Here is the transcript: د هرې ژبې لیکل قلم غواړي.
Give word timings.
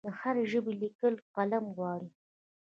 د 0.05 0.07
هرې 0.19 0.43
ژبې 0.51 0.73
لیکل 0.83 1.13
قلم 1.35 1.65
غواړي. 1.75 2.09